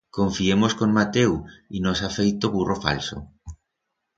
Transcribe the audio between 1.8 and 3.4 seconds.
nos ha feito burro falso.